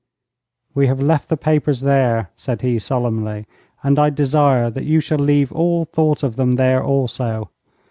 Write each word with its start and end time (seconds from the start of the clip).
'We 0.73 0.87
have 0.87 0.99
left 0.99 1.29
the 1.29 1.37
papers 1.37 1.81
there,' 1.81 2.31
said 2.35 2.63
he, 2.63 2.79
solemnly, 2.79 3.45
'and 3.83 3.99
I 3.99 4.09
desire 4.09 4.71
that 4.71 4.85
you 4.85 4.99
shall 4.99 5.19
leave 5.19 5.51
all 5.51 5.85
thought 5.85 6.23
of 6.23 6.37
them 6.37 6.53
there 6.53 6.83
also. 6.83 7.51